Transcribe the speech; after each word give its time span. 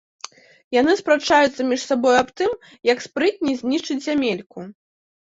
Яны 0.75 0.95
спрачаюцца 1.01 1.61
між 1.69 1.85
сабою 1.91 2.15
аб 2.23 2.33
тым, 2.43 2.51
як 2.93 3.07
спрытней 3.09 3.55
знішчыць 3.63 4.03
зямельку. 4.11 4.71